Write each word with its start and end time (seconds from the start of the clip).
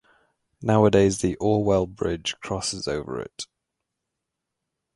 Nowadays 0.63 1.19
the 1.19 1.35
Orwell 1.35 1.85
Bridge 1.85 2.35
crosses 2.41 2.87
over 2.87 3.21
it. 3.21 3.45